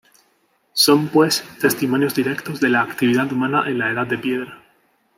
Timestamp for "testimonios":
1.59-2.15